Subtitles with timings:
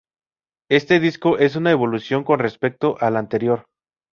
[0.71, 3.65] Este disco es una evolución con respecto al anterior.